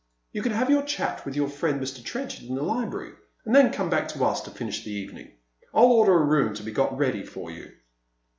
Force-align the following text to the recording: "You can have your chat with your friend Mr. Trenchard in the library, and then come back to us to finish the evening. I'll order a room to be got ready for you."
"You 0.33 0.41
can 0.41 0.53
have 0.53 0.71
your 0.71 0.81
chat 0.81 1.27
with 1.27 1.35
your 1.35 1.47
friend 1.47 1.79
Mr. 1.79 2.03
Trenchard 2.03 2.49
in 2.49 2.55
the 2.55 2.63
library, 2.63 3.13
and 3.45 3.53
then 3.55 3.71
come 3.71 3.87
back 3.87 4.07
to 4.07 4.25
us 4.25 4.41
to 4.41 4.49
finish 4.49 4.83
the 4.83 4.89
evening. 4.89 5.33
I'll 5.75 5.83
order 5.91 6.13
a 6.13 6.25
room 6.25 6.55
to 6.55 6.63
be 6.63 6.71
got 6.71 6.97
ready 6.97 7.23
for 7.23 7.51
you." 7.51 7.71